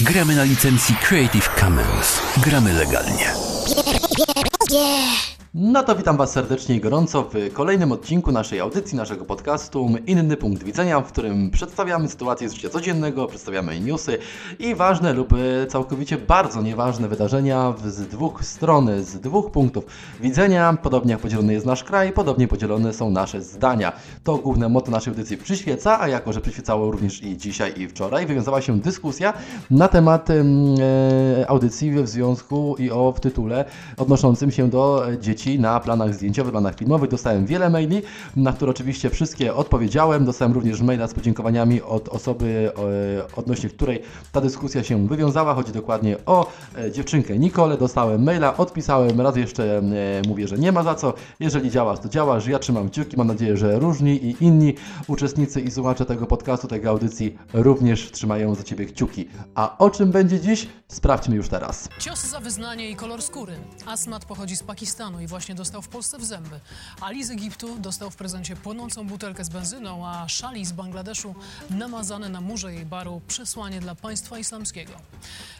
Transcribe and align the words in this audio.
Gramy 0.00 0.36
na 0.36 0.44
licencji 0.44 0.94
Creative 0.94 1.50
Commons. 1.60 2.20
Gramy 2.36 2.72
legalnie. 2.72 3.32
No 5.58 5.82
to 5.82 5.96
witam 5.96 6.16
Was 6.16 6.32
serdecznie 6.32 6.76
i 6.76 6.80
gorąco 6.80 7.22
w 7.22 7.52
kolejnym 7.52 7.92
odcinku 7.92 8.32
naszej 8.32 8.60
audycji, 8.60 8.96
naszego 8.96 9.24
podcastu 9.24 9.88
Inny 10.06 10.36
Punkt 10.36 10.64
Widzenia, 10.64 11.00
w 11.00 11.12
którym 11.12 11.50
przedstawiamy 11.50 12.08
sytuację 12.08 12.48
z 12.48 12.52
życia 12.52 12.68
codziennego, 12.68 13.26
przedstawiamy 13.26 13.80
newsy 13.80 14.18
i 14.58 14.74
ważne 14.74 15.12
lub 15.12 15.32
e, 15.32 15.66
całkowicie 15.66 16.18
bardzo 16.18 16.62
nieważne 16.62 17.08
wydarzenia 17.08 17.74
z 17.86 18.08
dwóch 18.08 18.44
stron, 18.44 18.88
z 19.02 19.20
dwóch 19.20 19.50
punktów 19.50 19.84
widzenia. 20.20 20.78
Podobnie 20.82 21.12
jak 21.12 21.20
podzielony 21.20 21.52
jest 21.52 21.66
nasz 21.66 21.84
kraj, 21.84 22.12
podobnie 22.12 22.48
podzielone 22.48 22.92
są 22.92 23.10
nasze 23.10 23.42
zdania. 23.42 23.92
To 24.24 24.36
główne 24.36 24.68
motto 24.68 24.90
naszej 24.90 25.10
audycji 25.10 25.36
przyświeca, 25.36 26.00
a 26.00 26.08
jako, 26.08 26.32
że 26.32 26.40
przyświecało 26.40 26.90
również 26.90 27.22
i 27.22 27.36
dzisiaj 27.36 27.80
i 27.80 27.88
wczoraj, 27.88 28.26
wywiązała 28.26 28.60
się 28.60 28.80
dyskusja 28.80 29.32
na 29.70 29.88
temat 29.88 30.30
em, 30.30 30.74
e, 31.40 31.50
audycji 31.50 31.90
w 31.90 32.08
związku 32.08 32.76
i 32.78 32.90
o 32.90 33.12
w 33.12 33.20
tytule 33.20 33.64
odnoszącym 33.96 34.50
się 34.50 34.70
do 34.70 35.08
e, 35.08 35.18
dzieci 35.46 35.60
na 35.60 35.80
planach 35.80 36.14
zdjęciowych, 36.14 36.52
planach 36.52 36.76
filmowych. 36.76 37.10
Dostałem 37.10 37.46
wiele 37.46 37.70
maili, 37.70 38.02
na 38.36 38.52
które 38.52 38.70
oczywiście 38.70 39.10
wszystkie 39.10 39.54
odpowiedziałem. 39.54 40.24
Dostałem 40.24 40.52
również 40.52 40.82
maila 40.82 41.08
z 41.08 41.14
podziękowaniami 41.14 41.82
od 41.82 42.08
osoby, 42.08 42.72
e, 43.28 43.36
odnośnie 43.36 43.68
której 43.68 44.02
ta 44.32 44.40
dyskusja 44.40 44.84
się 44.84 45.06
wywiązała. 45.06 45.54
Chodzi 45.54 45.72
dokładnie 45.72 46.16
o 46.26 46.46
e, 46.78 46.92
dziewczynkę 46.92 47.38
Nikolę. 47.38 47.76
Dostałem 47.78 48.22
maila, 48.24 48.56
odpisałem, 48.56 49.20
raz 49.20 49.36
jeszcze 49.36 49.78
e, 49.78 49.82
mówię, 50.28 50.48
że 50.48 50.58
nie 50.58 50.72
ma 50.72 50.82
za 50.82 50.94
co. 50.94 51.14
Jeżeli 51.40 51.70
działasz, 51.70 51.98
to 52.00 52.08
działasz. 52.08 52.46
Ja 52.46 52.58
trzymam 52.58 52.90
kciuki. 52.90 53.16
Mam 53.16 53.26
nadzieję, 53.26 53.56
że 53.56 53.78
różni 53.78 54.24
i 54.24 54.44
inni 54.44 54.74
uczestnicy 55.06 55.60
i 55.60 55.70
słuchacze 55.70 56.06
tego 56.06 56.26
podcastu, 56.26 56.68
tej 56.68 56.86
audycji 56.86 57.38
również 57.52 58.10
trzymają 58.10 58.54
za 58.54 58.62
Ciebie 58.62 58.86
kciuki. 58.86 59.28
A 59.54 59.78
o 59.78 59.90
czym 59.90 60.10
będzie 60.10 60.40
dziś? 60.40 60.68
Sprawdźmy 60.88 61.36
już 61.36 61.48
teraz. 61.48 61.88
Cios 61.98 62.26
za 62.26 62.40
wyznanie 62.40 62.90
i 62.90 62.96
kolor 62.96 63.22
skóry. 63.22 63.52
Asmat 63.86 64.24
pochodzi 64.24 64.56
z 64.56 64.62
Pakistanu 64.62 65.20
i 65.20 65.26
właśnie 65.36 65.54
dostał 65.54 65.82
w 65.82 65.88
Polsce 65.88 66.18
w 66.18 66.24
zęby. 66.24 66.60
Ali 67.00 67.24
z 67.24 67.30
Egiptu 67.30 67.78
dostał 67.78 68.10
w 68.10 68.16
prezencie 68.16 68.56
płonącą 68.56 69.06
butelkę 69.06 69.44
z 69.44 69.48
benzyną, 69.48 70.06
a 70.06 70.28
Shali 70.28 70.64
z 70.64 70.72
Bangladeszu 70.72 71.34
namazane 71.70 72.28
na 72.28 72.40
murze 72.40 72.74
jej 72.74 72.86
baru 72.86 73.20
przesłanie 73.28 73.80
dla 73.80 73.94
państwa 73.94 74.38
islamskiego. 74.38 74.92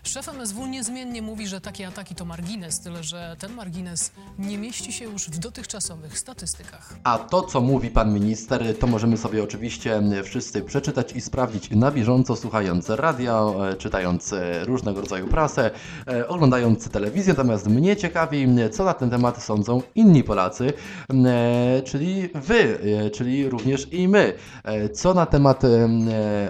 Szef 0.03 0.29
MSW 0.29 0.67
niezmiennie 0.67 1.23
mówi, 1.23 1.47
że 1.47 1.61
takie 1.61 1.89
ataki 1.89 2.15
to 2.15 2.25
margines, 2.25 2.81
tyle 2.81 3.05
że 3.05 3.37
ten 3.39 3.53
margines 3.53 4.13
nie 4.39 4.59
mieści 4.59 4.93
się 4.93 5.05
już 5.05 5.29
w 5.29 5.39
dotychczasowych 5.39 6.19
statystykach. 6.19 6.95
A 7.05 7.19
to, 7.19 7.43
co 7.43 7.61
mówi 7.61 7.91
pan 7.91 8.15
minister, 8.15 8.79
to 8.79 8.87
możemy 8.87 9.17
sobie 9.17 9.43
oczywiście 9.43 10.03
wszyscy 10.25 10.63
przeczytać 10.63 11.13
i 11.13 11.21
sprawdzić 11.21 11.71
na 11.71 11.91
bieżąco, 11.91 12.37
słuchając 12.37 12.89
radia, 12.89 13.41
e, 13.41 13.77
czytając 13.77 14.33
e, 14.33 14.65
różnego 14.65 15.01
rodzaju 15.01 15.29
prasę, 15.29 15.71
e, 16.07 16.29
oglądając 16.29 16.89
telewizję. 16.89 17.33
Natomiast 17.33 17.67
mnie 17.67 17.97
ciekawi, 17.97 18.47
co 18.73 18.85
na 18.85 18.95
ten 18.95 19.11
temat 19.11 19.43
sądzą 19.43 19.66
inni 19.95 20.25
Polacy, 20.25 20.73
e, 21.11 21.83
czyli 21.85 22.29
wy, 22.35 22.79
e, 23.05 23.11
czyli 23.11 23.49
również 23.49 23.93
i 23.93 24.09
my. 24.09 24.33
E, 24.65 24.89
Co 24.89 25.15
na 25.15 25.27
temat 25.27 25.63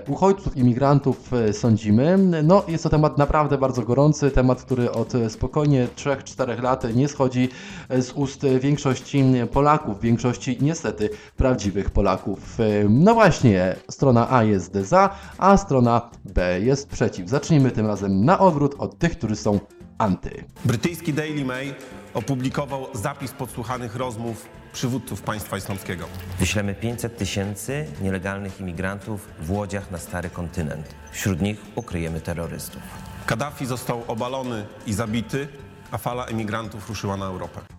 uchodźców, 0.09 0.56
imigrantów 0.56 1.31
sądzimy? 1.53 2.19
No, 2.42 2.62
jest 2.69 2.84
to 2.84 2.91
temat 2.91 3.19
naprawdę 3.19 3.59
bardzo 3.59 3.83
gorący, 3.83 4.31
temat, 4.31 4.62
który 4.62 4.92
od 4.92 5.12
spokojnie 5.28 5.89
3-4 5.97 6.62
lat 6.62 6.94
nie 6.94 7.09
schodzi 7.09 7.48
z 7.91 8.12
ust 8.12 8.47
większości 8.61 9.25
Polaków, 9.53 10.00
większości 10.00 10.59
niestety 10.61 11.11
prawdziwych 11.37 11.91
Polaków. 11.91 12.59
No 12.89 13.14
właśnie, 13.14 13.77
strona 13.91 14.31
A 14.31 14.44
jest 14.44 14.75
za, 14.75 15.11
a 15.39 15.56
strona 15.56 16.11
B 16.25 16.61
jest 16.61 16.89
przeciw. 16.89 17.28
Zacznijmy 17.28 17.70
tym 17.70 17.87
razem 17.87 18.25
na 18.25 18.39
odwrót 18.39 18.75
od 18.78 18.98
tych, 18.98 19.19
którzy 19.19 19.37
są 19.37 19.61
anty. 19.99 20.45
Brytyjski 20.65 21.13
Daily 21.13 21.45
Mail 21.45 21.75
opublikował 22.15 22.87
zapis 22.95 23.33
podsłuchanych 23.33 23.97
rozmów 23.97 24.49
przywódców 24.73 25.23
państwa 25.23 25.57
islamskiego. 25.57 26.07
Wyślemy 26.39 26.75
500 26.75 27.19
tysięcy 27.19 27.87
nielegalnych 28.03 28.61
imigrantów 28.61 29.29
w 29.41 29.51
łodziach 29.51 29.91
na 29.91 29.99
stary 29.99 30.31
kontynent. 30.31 30.95
Wśród 31.12 31.41
nich 31.41 31.61
ukryjemy 31.75 32.21
terrorystów. 32.21 32.83
Kaddafi 33.27 33.67
został 33.67 34.03
obalony 34.09 34.67
i 34.87 34.93
zabity, 34.93 35.49
a 35.91 35.99
fala 35.99 36.25
emigrantów 36.25 36.89
ruszyła 36.89 37.17
na 37.17 37.27
Europę. 37.27 37.75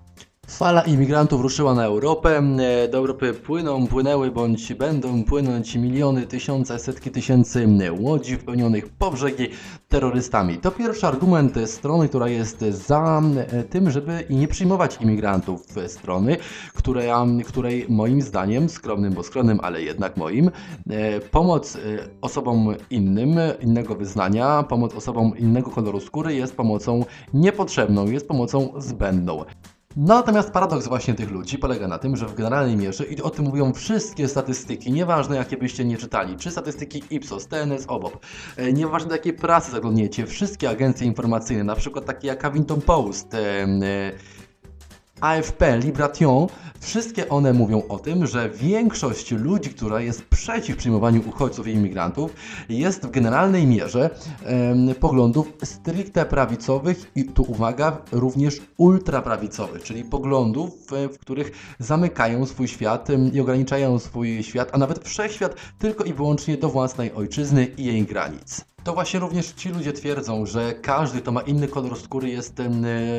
Fala 0.49 0.81
imigrantów 0.81 1.41
ruszyła 1.41 1.73
na 1.73 1.85
Europę. 1.85 2.41
E, 2.59 2.87
Do 2.87 2.97
Europy 2.97 3.33
płyną, 3.33 3.87
płynęły 3.87 4.31
bądź 4.31 4.73
będą 4.73 5.23
płynąć 5.23 5.75
miliony, 5.75 6.27
tysiące, 6.27 6.79
setki 6.79 7.11
tysięcy 7.11 7.67
łodzi 7.99 8.37
wypełnionych 8.37 8.89
po 8.89 9.11
brzegi 9.11 9.49
terrorystami. 9.89 10.57
To 10.57 10.71
pierwszy 10.71 11.07
argument 11.07 11.55
strony, 11.65 12.09
która 12.09 12.27
jest 12.27 12.59
za 12.59 13.21
e, 13.37 13.63
tym, 13.63 13.91
żeby 13.91 14.23
nie 14.29 14.47
przyjmować 14.47 14.97
imigrantów. 15.01 15.61
Strony, 15.87 16.37
której, 16.73 17.09
której 17.45 17.85
moim 17.89 18.21
zdaniem, 18.21 18.69
skromnym, 18.69 19.13
bo 19.13 19.23
skromnym, 19.23 19.59
ale 19.63 19.81
jednak 19.81 20.17
moim, 20.17 20.51
e, 20.89 21.19
pomoc 21.19 21.77
osobom 22.21 22.75
innym, 22.89 23.35
innego 23.61 23.95
wyznania, 23.95 24.63
pomoc 24.63 24.95
osobom 24.95 25.37
innego 25.37 25.71
koloru 25.71 25.99
skóry 25.99 26.35
jest 26.35 26.55
pomocą 26.55 27.05
niepotrzebną, 27.33 28.05
jest 28.05 28.27
pomocą 28.27 28.73
zbędną. 28.77 29.45
No, 29.99 30.15
natomiast 30.15 30.51
paradoks 30.51 30.87
właśnie 30.87 31.13
tych 31.13 31.31
ludzi 31.31 31.57
polega 31.57 31.87
na 31.87 31.97
tym, 31.97 32.15
że 32.15 32.25
w 32.25 32.33
generalnej 32.35 32.77
mierze, 32.77 33.05
i 33.05 33.21
o 33.21 33.29
tym 33.29 33.45
mówią 33.45 33.73
wszystkie 33.73 34.27
statystyki, 34.27 34.91
nieważne 34.91 35.35
jakie 35.35 35.57
byście 35.57 35.85
nie 35.85 35.97
czytali, 35.97 36.37
czy 36.37 36.51
statystyki 36.51 37.03
Ipsos, 37.09 37.47
TNS, 37.47 37.85
OBOP, 37.87 38.25
e, 38.57 38.73
nieważne 38.73 39.09
do 39.09 39.15
jakiej 39.15 39.33
prasy 39.33 39.71
zaglądniecie, 39.71 40.25
wszystkie 40.25 40.69
agencje 40.69 41.07
informacyjne, 41.07 41.63
na 41.63 41.75
przykład 41.75 42.05
takie 42.05 42.27
jak 42.27 42.45
Huffington 42.45 42.81
Post, 42.81 43.33
e, 43.33 43.39
e, 43.39 43.67
AFP, 45.21 45.77
Libration, 45.77 46.47
wszystkie 46.79 47.29
one 47.29 47.53
mówią 47.53 47.81
o 47.89 47.99
tym, 47.99 48.27
że 48.27 48.49
większość 48.49 49.31
ludzi, 49.31 49.69
która 49.69 50.01
jest 50.01 50.23
przeciw 50.25 50.77
przyjmowaniu 50.77 51.21
uchodźców 51.29 51.67
i 51.67 51.71
imigrantów, 51.71 52.33
jest 52.69 53.05
w 53.05 53.11
generalnej 53.11 53.67
mierze 53.67 54.09
poglądów 54.99 55.53
stricte 55.63 56.25
prawicowych 56.25 57.11
i 57.15 57.25
tu 57.25 57.43
uwaga, 57.51 57.97
również 58.11 58.61
ultraprawicowych, 58.77 59.83
czyli 59.83 60.03
poglądów, 60.03 60.93
e, 60.93 61.09
w 61.09 61.19
których 61.19 61.51
zamykają 61.79 62.45
swój 62.45 62.67
świat 62.67 63.07
i 63.33 63.39
ograniczają 63.39 63.99
swój 63.99 64.43
świat, 64.43 64.69
a 64.71 64.77
nawet 64.77 65.07
wszechświat 65.07 65.55
tylko 65.79 66.03
i 66.03 66.13
wyłącznie 66.13 66.57
do 66.57 66.69
własnej 66.69 67.13
ojczyzny 67.13 67.67
i 67.77 67.85
jej 67.85 68.03
granic. 68.03 68.65
To 68.83 68.93
właśnie 68.93 69.19
również 69.19 69.51
ci 69.51 69.69
ludzie 69.69 69.93
twierdzą, 69.93 70.45
że 70.45 70.73
każdy, 70.73 71.21
kto 71.21 71.31
ma 71.31 71.41
inny 71.41 71.67
kolor 71.67 71.99
skóry, 71.99 72.29
jest 72.29 72.59
e, 72.59 72.65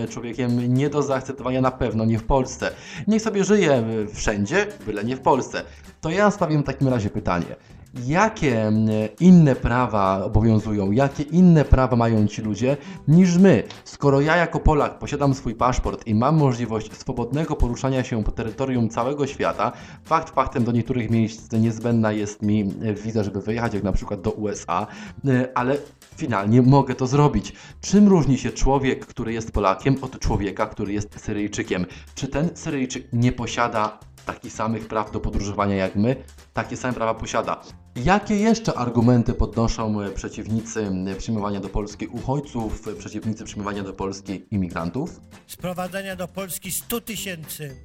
człowiekiem 0.08 0.74
nie 0.74 0.90
do 0.90 1.02
zaakceptowania 1.02 1.60
na 1.60 1.70
pewno, 1.70 2.04
nie 2.04 2.18
w 2.18 2.24
Polsce. 2.24 2.70
Niech 3.06 3.22
sobie 3.22 3.44
żyje 3.44 3.84
wszędzie, 4.14 4.66
byle 4.86 5.04
nie 5.04 5.16
w 5.16 5.20
Polsce. 5.20 5.62
To 6.00 6.10
ja 6.10 6.30
stawiam 6.30 6.62
w 6.62 6.66
takim 6.66 6.88
razie 6.88 7.10
pytanie. 7.10 7.56
Jakie 7.94 8.66
em, 8.66 8.88
inne 9.20 9.56
prawa 9.56 10.24
obowiązują, 10.24 10.90
jakie 10.90 11.22
inne 11.22 11.64
prawa 11.64 11.96
mają 11.96 12.26
ci 12.26 12.42
ludzie 12.42 12.76
niż 13.08 13.38
my? 13.38 13.62
Skoro 13.84 14.20
ja 14.20 14.36
jako 14.36 14.60
Polak 14.60 14.98
posiadam 14.98 15.34
swój 15.34 15.54
paszport 15.54 16.06
i 16.06 16.14
mam 16.14 16.36
możliwość 16.36 16.92
swobodnego 16.92 17.56
poruszania 17.56 18.04
się 18.04 18.24
po 18.24 18.32
terytorium 18.32 18.88
całego 18.88 19.26
świata, 19.26 19.72
fakt 20.04 20.34
faktem 20.34 20.64
do 20.64 20.72
niektórych 20.72 21.10
miejsc 21.10 21.52
niezbędna 21.52 22.12
jest 22.12 22.42
mi 22.42 22.60
e, 22.82 22.94
wiza, 22.94 23.24
żeby 23.24 23.40
wyjechać, 23.40 23.74
jak 23.74 23.82
na 23.82 23.92
przykład 23.92 24.20
do 24.20 24.30
USA, 24.30 24.86
e, 25.26 25.48
ale 25.54 25.76
finalnie 26.16 26.62
mogę 26.62 26.94
to 26.94 27.06
zrobić. 27.06 27.52
Czym 27.80 28.08
różni 28.08 28.38
się 28.38 28.50
człowiek, 28.50 29.06
który 29.06 29.32
jest 29.32 29.52
Polakiem, 29.52 29.96
od 30.02 30.18
człowieka, 30.18 30.66
który 30.66 30.92
jest 30.92 31.20
Syryjczykiem? 31.20 31.86
Czy 32.14 32.28
ten 32.28 32.50
Syryjczyk 32.54 33.08
nie 33.12 33.32
posiada 33.32 33.98
takich 34.32 34.52
samych 34.52 34.88
praw 34.88 35.10
do 35.10 35.20
podróżowania 35.20 35.76
jak 35.76 35.96
my? 35.96 36.16
Takie 36.52 36.76
same 36.76 36.94
prawa 36.94 37.14
posiada. 37.14 37.62
Jakie 37.96 38.36
jeszcze 38.36 38.74
argumenty 38.74 39.34
podnoszą 39.34 40.00
e, 40.00 40.10
przeciwnicy 40.10 40.90
przyjmowania 41.18 41.60
do 41.60 41.68
Polski 41.68 42.06
uchodźców, 42.06 42.88
e, 42.88 42.94
przeciwnicy 42.94 43.44
przyjmowania 43.44 43.82
do 43.82 43.92
Polski 43.92 44.46
imigrantów? 44.50 45.20
sprowadzenia 45.46 46.16
do 46.16 46.28
Polski 46.28 46.72
100 46.72 47.00
tysięcy 47.00 47.76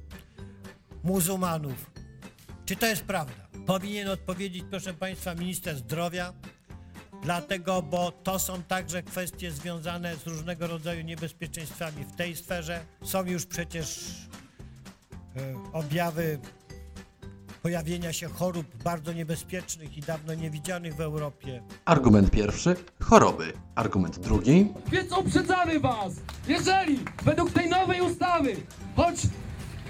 muzułmanów. 1.04 1.90
Czy 2.64 2.76
to 2.76 2.86
jest 2.86 3.02
prawda? 3.02 3.48
Powinien 3.66 4.08
odpowiedzieć, 4.08 4.64
proszę 4.70 4.94
Państwa, 4.94 5.34
minister 5.34 5.76
zdrowia, 5.76 6.32
dlatego, 7.22 7.82
bo 7.82 8.10
to 8.10 8.38
są 8.38 8.62
także 8.62 9.02
kwestie 9.02 9.50
związane 9.50 10.16
z 10.16 10.26
różnego 10.26 10.66
rodzaju 10.66 11.02
niebezpieczeństwami 11.02 12.04
w 12.04 12.16
tej 12.16 12.36
sferze. 12.36 12.84
Są 13.02 13.24
już 13.24 13.46
przecież 13.46 14.10
objawy 15.72 16.38
pojawienia 17.62 18.12
się 18.12 18.28
chorób 18.28 18.82
bardzo 18.82 19.12
niebezpiecznych 19.12 19.96
i 19.96 20.00
dawno 20.00 20.34
niewidzianych 20.34 20.94
w 20.94 21.00
Europie. 21.00 21.62
Argument 21.84 22.30
pierwszy 22.30 22.76
choroby. 23.00 23.52
Argument 23.74 24.18
drugi 24.18 24.72
Więc 24.92 25.18
uprzedzamy 25.18 25.80
was, 25.80 26.12
jeżeli 26.48 26.98
według 27.22 27.52
tej 27.52 27.68
nowej 27.68 28.00
ustawy, 28.00 28.56
choć, 28.96 29.16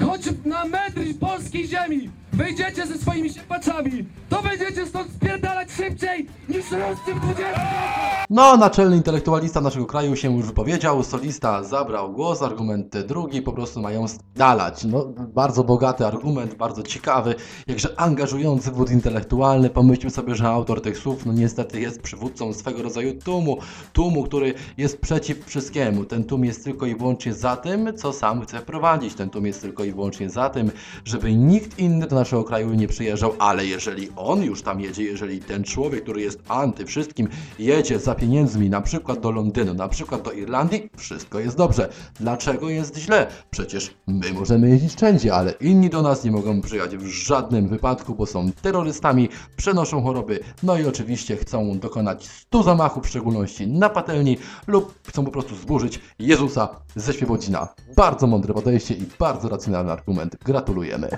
choć 0.00 0.20
na 0.44 0.64
metr 0.64 1.00
polskiej 1.20 1.68
ziemi 1.68 2.10
wejdziecie 2.34 2.86
ze 2.86 2.98
swoimi 2.98 3.30
siepaczami, 3.30 4.04
to 4.28 4.42
będziecie 4.42 4.86
stąd 4.86 5.12
spierdalać 5.12 5.70
szybciej 5.72 6.26
niż 6.48 6.70
ruscy 6.70 7.14
w 7.14 7.20
20 7.20 8.24
No, 8.30 8.56
naczelny 8.56 8.96
intelektualista 8.96 9.60
naszego 9.60 9.86
kraju 9.86 10.16
się 10.16 10.36
już 10.36 10.46
wypowiedział, 10.46 11.02
solista 11.02 11.64
zabrał 11.64 12.12
głos, 12.12 12.42
argument 12.42 12.98
drugi 12.98 13.42
po 13.42 13.52
prostu 13.52 13.80
mają 13.80 14.06
dalać. 14.36 14.84
No, 14.84 15.04
bardzo 15.34 15.64
bogaty 15.64 16.06
argument, 16.06 16.54
bardzo 16.54 16.82
ciekawy, 16.82 17.34
jakże 17.66 18.00
angażujący 18.00 18.70
wód 18.70 18.90
intelektualny. 18.90 19.70
Pomyślmy 19.70 20.10
sobie, 20.10 20.34
że 20.34 20.48
autor 20.48 20.82
tych 20.82 20.98
słów, 20.98 21.26
no 21.26 21.32
niestety 21.32 21.80
jest 21.80 22.02
przywódcą 22.02 22.52
swego 22.52 22.82
rodzaju 22.82 23.18
tłumu, 23.20 23.58
tłumu, 23.92 24.24
który 24.24 24.54
jest 24.76 25.00
przeciw 25.00 25.46
wszystkiemu. 25.46 26.04
Ten 26.04 26.24
tłum 26.24 26.44
jest 26.44 26.64
tylko 26.64 26.86
i 26.86 26.94
wyłącznie 26.94 27.34
za 27.34 27.56
tym, 27.56 27.96
co 27.96 28.12
sam 28.12 28.42
chce 28.42 28.58
wprowadzić. 28.58 29.14
Ten 29.14 29.30
tłum 29.30 29.46
jest 29.46 29.60
tylko 29.60 29.84
i 29.84 29.92
wyłącznie 29.92 30.30
za 30.30 30.50
tym, 30.50 30.70
żeby 31.04 31.34
nikt 31.34 31.78
inny 31.78 32.06
do 32.06 32.16
naszego 32.16 32.23
kraju 32.46 32.74
nie 32.74 32.88
przyjeżdżał, 32.88 33.34
ale 33.38 33.66
jeżeli 33.66 34.08
on 34.16 34.42
już 34.42 34.62
tam 34.62 34.80
jedzie, 34.80 35.04
jeżeli 35.04 35.40
ten 35.40 35.64
człowiek, 35.64 36.02
który 36.02 36.20
jest 36.20 36.42
anty 36.48 36.86
wszystkim, 36.86 37.28
jedzie 37.58 37.98
za 37.98 38.14
pieniędzmi, 38.14 38.70
na 38.70 38.80
przykład 38.80 39.20
do 39.20 39.30
Londynu, 39.30 39.74
na 39.74 39.88
przykład 39.88 40.22
do 40.22 40.32
Irlandii, 40.32 40.90
wszystko 40.96 41.40
jest 41.40 41.56
dobrze. 41.56 41.88
Dlaczego 42.20 42.68
jest 42.68 42.96
źle? 42.96 43.26
Przecież 43.50 43.94
my 44.06 44.32
możemy 44.32 44.68
jeździć 44.68 44.94
wszędzie, 44.94 45.34
ale 45.34 45.52
inni 45.60 45.90
do 45.90 46.02
nas 46.02 46.24
nie 46.24 46.30
mogą 46.30 46.60
przyjechać 46.60 46.96
w 46.96 47.06
żadnym 47.06 47.68
wypadku, 47.68 48.14
bo 48.14 48.26
są 48.26 48.52
terrorystami, 48.62 49.28
przenoszą 49.56 50.02
choroby, 50.02 50.40
no 50.62 50.78
i 50.78 50.86
oczywiście 50.86 51.36
chcą 51.36 51.78
dokonać 51.78 52.28
100 52.28 52.62
zamachów, 52.62 53.04
w 53.04 53.08
szczególności 53.08 53.66
na 53.66 53.88
patelni, 53.88 54.38
lub 54.66 54.94
chcą 55.08 55.24
po 55.24 55.30
prostu 55.30 55.56
zburzyć 55.56 56.00
Jezusa 56.18 56.68
ze 56.96 57.12
Świebodzina. 57.12 57.68
Bardzo 57.96 58.26
mądre 58.26 58.54
podejście 58.54 58.94
i 58.94 59.04
bardzo 59.18 59.48
racjonalny 59.48 59.92
argument. 59.92 60.36
Gratulujemy. 60.44 61.08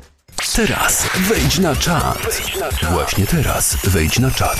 Teraz 0.57 1.07
wejdź 1.17 1.59
na 1.59 1.77
czat. 1.77 2.19
Właśnie 2.91 3.27
teraz 3.27 3.77
wejdź 3.85 4.19
na 4.19 4.31
czat. 4.31 4.57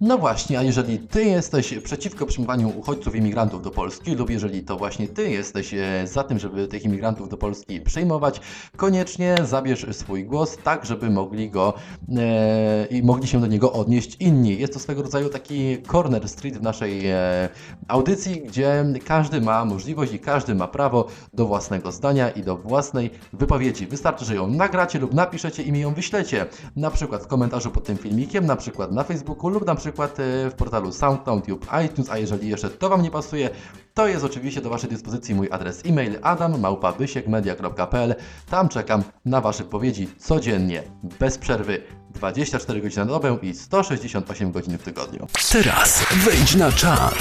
No 0.00 0.18
właśnie, 0.18 0.58
a 0.58 0.62
jeżeli 0.62 0.98
ty 0.98 1.24
jesteś 1.24 1.74
przeciwko 1.84 2.26
przyjmowaniu 2.26 2.72
uchodźców 2.78 3.16
imigrantów 3.16 3.62
do 3.62 3.70
Polski, 3.70 4.14
lub 4.14 4.30
jeżeli 4.30 4.62
to 4.62 4.76
właśnie 4.76 5.08
ty 5.08 5.30
jesteś 5.30 5.74
e, 5.74 6.06
za 6.06 6.24
tym, 6.24 6.38
żeby 6.38 6.68
tych 6.68 6.84
imigrantów 6.84 7.28
do 7.28 7.36
Polski 7.36 7.80
przyjmować, 7.80 8.40
koniecznie 8.76 9.36
zabierz 9.44 9.86
swój 9.92 10.24
głos, 10.24 10.56
tak 10.64 10.84
żeby 10.84 11.10
mogli 11.10 11.50
go 11.50 11.74
e, 12.16 12.86
i 12.86 13.02
mogli 13.02 13.28
się 13.28 13.40
do 13.40 13.46
niego 13.46 13.72
odnieść 13.72 14.16
inni. 14.20 14.58
Jest 14.58 14.72
to 14.72 14.78
swego 14.78 15.02
rodzaju 15.02 15.28
taki 15.28 15.82
corner 15.92 16.28
street 16.28 16.58
w 16.58 16.62
naszej 16.62 17.06
e, 17.06 17.48
audycji, 17.88 18.42
gdzie 18.42 18.84
każdy 19.04 19.40
ma 19.40 19.64
możliwość 19.64 20.12
i 20.12 20.18
każdy 20.18 20.54
ma 20.54 20.68
prawo 20.68 21.06
do 21.34 21.46
własnego 21.46 21.92
zdania 21.92 22.30
i 22.30 22.42
do 22.42 22.56
własnej 22.56 23.10
wypowiedzi. 23.32 23.86
Wystarczy, 23.86 24.24
że 24.24 24.34
ją 24.34 24.46
nagracie 24.46 24.98
lub 24.98 25.14
napiszecie 25.14 25.62
i 25.62 25.72
mi 25.72 25.80
ją 25.80 25.94
wyślecie. 25.94 26.46
Na 26.76 26.90
przykład 26.90 27.22
w 27.22 27.26
komentarzu 27.26 27.70
pod 27.70 27.84
tym 27.84 27.96
filmikiem, 27.96 28.46
na 28.46 28.56
przykład 28.56 28.92
na 28.92 29.04
Facebooku 29.04 29.48
lub 29.48 29.66
na 29.66 29.74
przykład 29.74 29.89
e, 29.90 30.50
w 30.50 30.54
portalu 30.56 30.92
SoundCloud 30.92 31.48
lub 31.48 31.66
iTunes, 31.84 32.10
a 32.10 32.18
jeżeli 32.18 32.48
jeszcze 32.48 32.70
to 32.70 32.88
Wam 32.88 33.02
nie 33.02 33.10
pasuje, 33.10 33.50
to 33.94 34.08
jest 34.08 34.24
oczywiście 34.24 34.60
do 34.60 34.70
Waszej 34.70 34.90
dyspozycji 34.90 35.34
mój 35.34 35.48
adres 35.50 35.82
e-mail 35.86 36.18
adam.małpabysiekmedia.pl 36.22 38.14
Tam 38.50 38.68
czekam 38.68 39.02
na 39.24 39.40
Wasze 39.40 39.64
powiedzi 39.64 40.08
codziennie, 40.18 40.82
bez 41.18 41.38
przerwy, 41.38 41.82
24 42.10 42.80
godziny 42.80 43.04
na 43.04 43.12
dobę 43.12 43.38
i 43.42 43.54
168 43.54 44.52
godzin 44.52 44.78
w 44.78 44.82
tygodniu. 44.82 45.26
Teraz 45.52 46.04
wejdź 46.24 46.54
na 46.54 46.72
czat. 46.72 47.14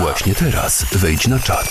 Właśnie 0.00 0.34
teraz 0.34 0.84
wejdź 0.92 1.28
na 1.28 1.38
czat. 1.38 1.68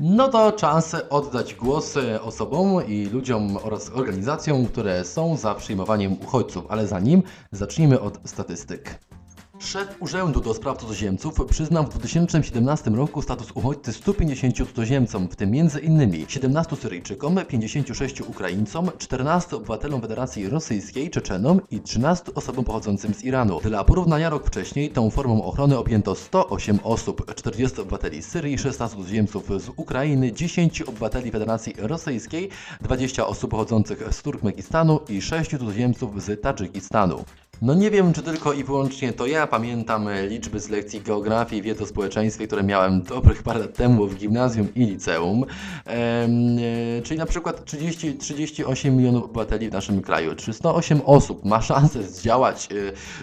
No 0.00 0.28
to 0.28 0.52
czas 0.52 0.96
oddać 1.10 1.54
głos 1.54 1.94
osobom 2.22 2.86
i 2.88 3.06
ludziom 3.06 3.56
oraz 3.56 3.90
organizacjom, 3.94 4.66
które 4.66 5.04
są 5.04 5.36
za 5.36 5.54
przyjmowaniem 5.54 6.16
uchodźców, 6.22 6.64
ale 6.68 6.86
zanim 6.86 7.22
zacznijmy 7.52 8.00
od 8.00 8.18
statystyk. 8.24 9.05
Szef 9.58 9.96
Urzędu 10.00 10.40
do 10.40 10.54
Spraw 10.54 10.78
Cudzoziemców 10.78 11.34
przyznał 11.48 11.84
w 11.84 11.88
2017 11.88 12.90
roku 12.90 13.22
status 13.22 13.50
uchodźcy 13.54 13.92
150 13.92 14.56
cudzoziemcom, 14.56 15.28
w 15.28 15.36
tym 15.36 15.52
m.in. 15.54 16.26
17 16.28 16.76
Syryjczykom, 16.76 17.38
56 17.48 18.20
Ukraińcom, 18.20 18.90
14 18.98 19.56
obywatelom 19.56 20.00
Federacji 20.00 20.48
Rosyjskiej, 20.48 21.10
Czeczenom 21.10 21.60
i 21.70 21.80
13 21.80 22.34
osobom 22.34 22.64
pochodzącym 22.64 23.14
z 23.14 23.24
Iranu. 23.24 23.60
Dla 23.60 23.84
porównania 23.84 24.30
rok 24.30 24.46
wcześniej 24.46 24.90
tą 24.90 25.10
formą 25.10 25.44
ochrony 25.44 25.78
objęto 25.78 26.14
108 26.14 26.78
osób, 26.82 27.34
40 27.34 27.80
obywateli 27.80 28.22
Syrii, 28.22 28.58
16 28.58 28.96
cudzoziemców 28.96 29.62
z 29.62 29.68
Ukrainy, 29.76 30.32
10 30.32 30.82
obywateli 30.82 31.30
Federacji 31.30 31.74
Rosyjskiej, 31.78 32.50
20 32.80 33.26
osób 33.26 33.50
pochodzących 33.50 34.14
z 34.14 34.22
Turkmenistanu 34.22 35.00
i 35.08 35.22
6 35.22 35.50
cudzoziemców 35.50 36.22
z 36.22 36.42
Tadżykistanu. 36.42 37.24
No 37.62 37.74
nie 37.74 37.90
wiem, 37.90 38.12
czy 38.12 38.22
tylko 38.22 38.52
i 38.52 38.64
wyłącznie 38.64 39.12
to 39.12 39.26
ja 39.26 39.46
pamiętam 39.46 40.08
e, 40.08 40.26
liczby 40.26 40.60
z 40.60 40.68
lekcji 40.68 41.00
geografii 41.00 41.60
i 41.60 41.62
wiedzy 41.62 41.82
o 41.82 41.86
społeczeństwie, 41.86 42.46
które 42.46 42.62
miałem 42.62 43.02
dobrych 43.02 43.42
parę 43.42 43.60
lat 43.60 43.74
temu 43.74 44.06
w 44.06 44.16
gimnazjum 44.16 44.74
i 44.74 44.80
liceum. 44.80 45.44
Ehm, 45.84 46.58
e, 46.98 47.02
czyli 47.02 47.18
na 47.18 47.26
przykład 47.26 47.64
30, 47.64 48.14
38 48.14 48.96
milionów 48.96 49.24
obywateli 49.24 49.68
w 49.68 49.72
naszym 49.72 50.02
kraju. 50.02 50.34
Czy 50.34 50.52
108 50.52 51.00
osób 51.04 51.44
ma 51.44 51.62
szansę 51.62 52.02
zdziałać 52.02 52.68
e, 52.72 52.74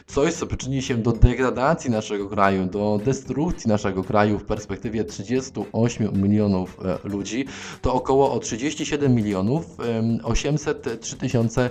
coś, 0.05 0.33
co 0.33 0.47
przyczyni 0.47 0.81
się 0.81 0.97
do 0.97 1.11
degradacji 1.11 1.91
naszego 1.91 2.29
kraju, 2.29 2.65
do 2.65 2.99
destrukcji 3.05 3.69
naszego 3.69 4.03
kraju 4.03 4.39
w 4.39 4.43
perspektywie 4.43 5.03
38 5.03 6.21
milionów 6.23 6.77
e, 6.85 7.07
ludzi, 7.07 7.45
to 7.81 7.93
około 7.93 8.33
o 8.33 8.39
37 8.39 9.15
milionów 9.15 9.65
em, 9.79 10.19
803 10.23 11.17
tysiące 11.17 11.69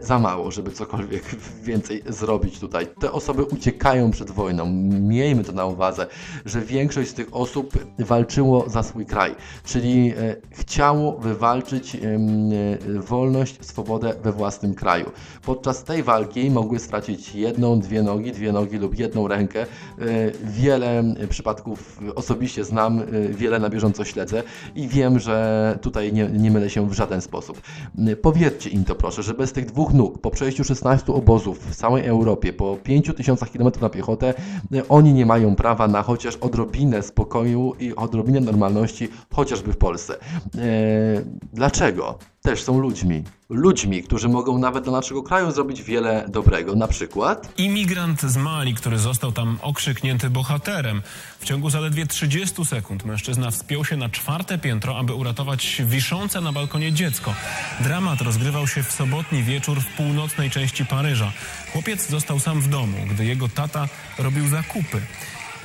za 0.00 0.18
mało, 0.18 0.50
żeby 0.50 0.70
cokolwiek 0.70 1.24
więcej 1.62 1.93
zrobić 2.08 2.60
tutaj. 2.60 2.86
Te 3.00 3.12
osoby 3.12 3.44
uciekają 3.44 4.10
przed 4.10 4.30
wojną. 4.30 4.66
Miejmy 5.00 5.44
to 5.44 5.52
na 5.52 5.66
uwadze, 5.66 6.06
że 6.44 6.60
większość 6.60 7.10
z 7.10 7.14
tych 7.14 7.36
osób 7.36 7.72
walczyło 7.98 8.68
za 8.68 8.82
swój 8.82 9.06
kraj, 9.06 9.34
czyli 9.64 10.12
e, 10.16 10.36
chciało 10.50 11.12
wywalczyć 11.18 11.96
e, 11.96 12.00
wolność, 13.00 13.66
swobodę 13.66 14.14
we 14.22 14.32
własnym 14.32 14.74
kraju. 14.74 15.10
Podczas 15.42 15.84
tej 15.84 16.02
walki 16.02 16.50
mogły 16.50 16.78
stracić 16.78 17.34
jedną, 17.34 17.80
dwie 17.80 18.02
nogi, 18.02 18.32
dwie 18.32 18.52
nogi 18.52 18.78
lub 18.78 18.98
jedną 18.98 19.28
rękę. 19.28 19.62
E, 19.62 19.66
Wiele 20.44 21.04
przypadków 21.28 22.00
osobiście 22.14 22.64
znam, 22.64 23.02
wiele 23.30 23.58
na 23.58 23.70
bieżąco 23.70 24.04
śledzę 24.04 24.42
i 24.74 24.88
wiem, 24.88 25.18
że 25.18 25.78
tutaj 25.82 26.12
nie, 26.12 26.28
nie 26.28 26.50
mylę 26.50 26.70
się 26.70 26.88
w 26.88 26.92
żaden 26.92 27.20
sposób. 27.20 27.60
Powiedzcie 28.22 28.70
im 28.70 28.84
to 28.84 28.94
proszę, 28.94 29.22
że 29.22 29.34
bez 29.34 29.52
tych 29.52 29.66
dwóch 29.66 29.94
nóg, 29.94 30.18
po 30.18 30.30
przejściu 30.30 30.64
16 30.64 31.12
obozów 31.12 31.58
całej 31.84 32.06
Europie, 32.06 32.52
po 32.52 32.76
5000 32.82 33.46
km 33.46 33.70
na 33.80 33.88
piechotę, 33.88 34.34
e, 34.74 34.88
oni 34.88 35.12
nie 35.12 35.26
mają 35.26 35.56
prawa 35.56 35.88
na 35.88 36.02
chociaż 36.02 36.36
odrobinę 36.36 37.02
spokoju 37.02 37.72
i 37.80 37.94
odrobinę 37.94 38.40
normalności, 38.40 39.08
chociażby 39.34 39.72
w 39.72 39.76
Polsce. 39.76 40.14
E, 40.14 40.18
dlaczego? 41.52 42.18
Też 42.46 42.62
są 42.62 42.78
ludźmi. 42.78 43.22
Ludźmi, 43.50 44.02
którzy 44.02 44.28
mogą 44.28 44.58
nawet 44.58 44.84
dla 44.84 44.92
naszego 44.92 45.22
kraju 45.22 45.50
zrobić 45.50 45.82
wiele 45.82 46.24
dobrego. 46.28 46.74
Na 46.74 46.88
przykład 46.88 47.52
Imigrant 47.58 48.22
z 48.22 48.36
Mali, 48.36 48.74
który 48.74 48.98
został 48.98 49.32
tam 49.32 49.58
okrzyknięty 49.62 50.30
bohaterem. 50.30 51.02
W 51.40 51.44
ciągu 51.44 51.70
zaledwie 51.70 52.06
30 52.06 52.64
sekund 52.64 53.04
mężczyzna 53.04 53.50
wspiął 53.50 53.84
się 53.84 53.96
na 53.96 54.08
czwarte 54.08 54.58
piętro, 54.58 54.98
aby 54.98 55.14
uratować 55.14 55.82
wiszące 55.86 56.40
na 56.40 56.52
balkonie 56.52 56.92
dziecko. 56.92 57.34
Dramat 57.80 58.20
rozgrywał 58.20 58.66
się 58.66 58.82
w 58.82 58.92
sobotni 58.92 59.42
wieczór 59.42 59.80
w 59.80 59.96
północnej 59.96 60.50
części 60.50 60.86
Paryża. 60.86 61.32
Chłopiec 61.72 62.08
został 62.08 62.40
sam 62.40 62.60
w 62.60 62.68
domu, 62.68 62.96
gdy 63.10 63.24
jego 63.24 63.48
tata 63.48 63.88
robił 64.18 64.48
zakupy. 64.48 65.00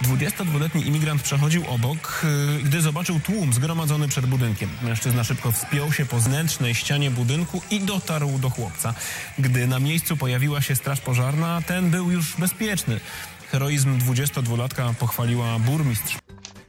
22-letni 0.04 0.88
imigrant 0.88 1.22
przechodził 1.22 1.64
obok, 1.68 2.26
yy, 2.56 2.64
gdy 2.64 2.82
zobaczył 2.82 3.20
tłum 3.20 3.54
zgromadzony 3.54 4.08
przed 4.08 4.26
budynkiem. 4.26 4.70
Mężczyzna 4.82 5.24
szybko 5.24 5.52
wspiął 5.52 5.94
się 5.94 6.06
po 6.06 6.20
zewnętrznej 6.20 6.76
ścianie 6.76 7.12
budynku 7.12 7.62
i 7.72 7.80
dotarł 7.80 8.40
do 8.40 8.50
chłopca. 8.50 8.94
Gdy 9.40 9.68
na 9.68 9.80
miejscu 9.80 10.18
pojawiła 10.18 10.62
się 10.62 10.76
straż 10.76 11.02
pożarna, 11.02 11.62
ten 11.62 11.90
był 11.90 12.12
już 12.12 12.36
bezpieczny. 12.36 13.00
Heroizm 13.52 14.00
22-latka 14.00 14.94
pochwaliła 14.94 15.60
burmistrz. 15.60 16.18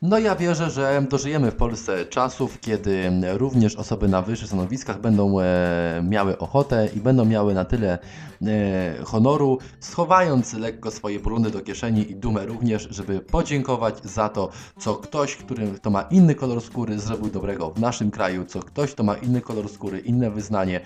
No 0.03 0.19
ja 0.19 0.37
wierzę, 0.37 0.71
że 0.71 1.07
dożyjemy 1.11 1.51
w 1.51 1.57
Polsce 1.57 2.07
czasów, 2.07 2.61
kiedy 2.61 3.11
również 3.33 3.77
osoby 3.77 4.09
na 4.09 4.23
wyższych 4.23 4.49
stanowiskach 4.49 5.01
będą 5.01 5.41
e, 5.41 6.03
miały 6.09 6.39
ochotę 6.39 6.89
i 6.97 7.01
będą 7.01 7.25
miały 7.25 7.55
na 7.55 7.65
tyle 7.65 7.99
e, 8.43 9.05
honoru, 9.05 9.59
schowając 9.81 10.55
lekko 10.55 10.91
swoje 10.91 11.21
poglądy 11.21 11.51
do 11.51 11.61
kieszeni 11.61 12.11
i 12.11 12.17
dumę 12.17 12.47
również, 12.47 12.89
żeby 12.91 13.21
podziękować 13.21 14.05
za 14.05 14.29
to, 14.29 14.51
co 14.79 14.95
ktoś, 14.95 15.37
który, 15.37 15.67
kto 15.67 15.91
ma 15.91 16.03
inny 16.03 16.35
kolor 16.35 16.61
skóry, 16.61 16.99
zrobił 16.99 17.31
dobrego 17.31 17.71
w 17.71 17.81
naszym 17.81 18.11
kraju, 18.11 18.45
co 18.45 18.61
ktoś, 18.61 18.93
kto 18.93 19.03
ma 19.03 19.15
inny 19.15 19.41
kolor 19.41 19.69
skóry, 19.69 19.99
inne 19.99 20.31
wyznanie, 20.31 20.81
e, 20.81 20.83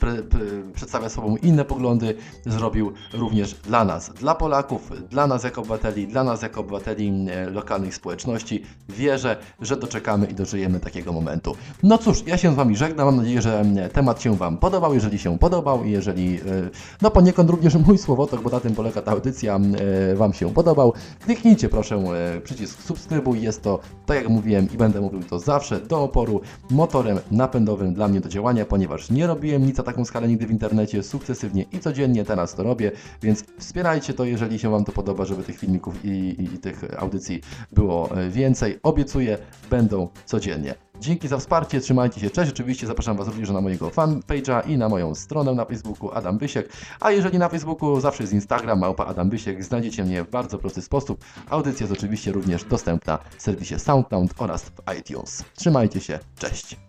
pre, 0.00 0.12
pre, 0.22 0.40
przedstawia 0.74 1.08
sobą 1.08 1.36
inne 1.36 1.64
poglądy, 1.64 2.14
zrobił 2.46 2.92
również 3.12 3.54
dla 3.54 3.84
nas, 3.84 4.10
dla 4.10 4.34
Polaków, 4.34 4.92
dla 5.10 5.26
nas 5.26 5.44
jako 5.44 5.60
obywateli, 5.60 6.06
dla 6.06 6.24
nas 6.24 6.42
jako 6.42 6.60
obywateli 6.60 7.26
lokalnych 7.52 7.87
lokalnych 7.88 7.94
społeczności. 7.94 8.62
Wierzę, 8.88 9.36
że 9.60 9.76
doczekamy 9.76 10.26
i 10.26 10.34
dożyjemy 10.34 10.80
takiego 10.80 11.12
momentu. 11.12 11.56
No 11.82 11.98
cóż, 11.98 12.22
ja 12.26 12.36
się 12.36 12.52
z 12.52 12.54
Wami 12.54 12.76
żegnam. 12.76 13.06
Mam 13.06 13.16
nadzieję, 13.16 13.42
że 13.42 13.60
mm, 13.60 13.90
temat 13.90 14.22
się 14.22 14.36
Wam 14.36 14.58
podobał. 14.58 14.94
Jeżeli 14.94 15.18
się 15.18 15.38
podobał 15.38 15.84
i 15.84 15.90
jeżeli, 15.90 16.36
e, 16.36 16.70
no 17.02 17.10
poniekąd 17.10 17.50
również 17.50 17.74
mój 17.86 17.98
słowotok, 17.98 18.42
bo 18.42 18.50
na 18.50 18.60
tym 18.60 18.74
polega 18.74 19.02
ta 19.02 19.12
audycja, 19.12 19.56
m, 19.56 19.74
e, 20.12 20.16
Wam 20.16 20.32
się 20.32 20.54
podobał, 20.54 20.92
kliknijcie 21.20 21.68
proszę 21.68 21.96
e, 21.96 22.40
przycisk 22.40 22.82
subskrybuj. 22.82 23.42
Jest 23.42 23.62
to, 23.62 23.80
tak 24.06 24.16
jak 24.16 24.28
mówiłem 24.28 24.68
i 24.74 24.76
będę 24.76 25.00
mówił 25.00 25.22
to 25.22 25.38
zawsze, 25.38 25.80
do 25.80 26.02
oporu, 26.02 26.40
motorem 26.70 27.18
napędowym 27.30 27.94
dla 27.94 28.08
mnie 28.08 28.20
do 28.20 28.28
działania, 28.28 28.64
ponieważ 28.64 29.10
nie 29.10 29.26
robiłem 29.26 29.66
nic 29.66 29.78
na 29.78 29.84
taką 29.84 30.04
skalę 30.04 30.28
nigdy 30.28 30.46
w 30.46 30.50
internecie, 30.50 31.02
sukcesywnie 31.02 31.64
i 31.72 31.78
codziennie 31.78 32.24
teraz 32.24 32.54
to 32.54 32.62
robię, 32.62 32.92
więc 33.22 33.44
wspierajcie 33.58 34.14
to, 34.14 34.24
jeżeli 34.24 34.58
się 34.58 34.70
Wam 34.70 34.84
to 34.84 34.92
podoba, 34.92 35.24
żeby 35.24 35.42
tych 35.42 35.58
filmików 35.58 36.04
i, 36.04 36.08
i, 36.08 36.44
i 36.54 36.58
tych 36.58 36.84
audycji 36.98 37.40
było 37.78 38.10
e, 38.16 38.28
więcej. 38.28 38.78
Obiecuję, 38.82 39.38
będą 39.70 40.08
codziennie. 40.24 40.74
Dzięki 41.00 41.28
za 41.28 41.38
wsparcie, 41.38 41.80
trzymajcie 41.80 42.20
się, 42.20 42.30
cześć. 42.30 42.52
Oczywiście 42.52 42.86
zapraszam 42.86 43.16
Was 43.16 43.28
również 43.28 43.50
na 43.50 43.60
mojego 43.60 43.88
fanpage'a 43.88 44.68
i 44.68 44.78
na 44.78 44.88
moją 44.88 45.14
stronę 45.14 45.54
na 45.54 45.64
Facebooku 45.64 46.10
Adam 46.10 46.38
Bysiek. 46.38 46.72
A 47.00 47.10
jeżeli 47.10 47.38
na 47.38 47.48
Facebooku 47.48 48.00
zawsze 48.00 48.22
jest 48.22 48.32
Instagram, 48.32 48.78
małpa 48.78 49.04
Adam 49.06 49.30
Bysiek, 49.30 49.64
znajdziecie 49.64 50.04
mnie 50.04 50.24
w 50.24 50.30
bardzo 50.30 50.58
prosty 50.58 50.82
sposób. 50.82 51.24
Audycja 51.50 51.86
jest 51.86 51.98
oczywiście 51.98 52.32
również 52.32 52.64
dostępna 52.64 53.18
w 53.38 53.42
serwisie 53.42 53.78
SoundCloud 53.78 54.30
oraz 54.38 54.62
w 54.62 54.98
iTunes. 54.98 55.44
Trzymajcie 55.54 56.00
się, 56.00 56.18
cześć. 56.38 56.87